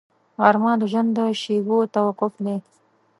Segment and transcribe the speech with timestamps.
[0.41, 2.57] غرمه د ژوند د شېبو توقف دی